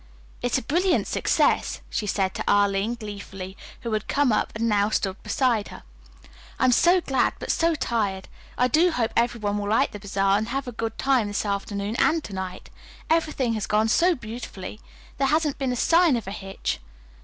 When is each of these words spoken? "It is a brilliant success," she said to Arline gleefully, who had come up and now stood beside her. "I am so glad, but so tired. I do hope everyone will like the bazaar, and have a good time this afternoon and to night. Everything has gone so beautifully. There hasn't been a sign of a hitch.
"It 0.41 0.53
is 0.53 0.57
a 0.57 0.63
brilliant 0.63 1.05
success," 1.05 1.81
she 1.87 2.07
said 2.07 2.33
to 2.33 2.43
Arline 2.51 2.95
gleefully, 2.95 3.55
who 3.81 3.93
had 3.93 4.07
come 4.07 4.31
up 4.31 4.51
and 4.55 4.67
now 4.67 4.89
stood 4.89 5.21
beside 5.21 5.67
her. 5.67 5.83
"I 6.57 6.65
am 6.65 6.71
so 6.71 7.01
glad, 7.01 7.33
but 7.37 7.51
so 7.51 7.75
tired. 7.75 8.27
I 8.57 8.67
do 8.67 8.89
hope 8.89 9.11
everyone 9.15 9.59
will 9.59 9.69
like 9.69 9.91
the 9.91 9.99
bazaar, 9.99 10.39
and 10.39 10.47
have 10.47 10.67
a 10.67 10.71
good 10.71 10.97
time 10.97 11.27
this 11.27 11.45
afternoon 11.45 11.95
and 11.97 12.23
to 12.23 12.33
night. 12.33 12.71
Everything 13.11 13.53
has 13.53 13.67
gone 13.67 13.89
so 13.89 14.15
beautifully. 14.15 14.79
There 15.19 15.27
hasn't 15.27 15.59
been 15.59 15.71
a 15.71 15.75
sign 15.75 16.15
of 16.17 16.25
a 16.25 16.31
hitch. 16.31 16.79